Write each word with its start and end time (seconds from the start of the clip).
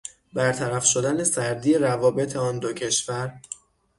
برطرف 0.33 0.85
شدن 0.85 1.23
سردی 1.23 1.73
روابط 1.73 2.35
آن 2.35 2.59
دو 2.59 2.73
کشور 2.73 3.33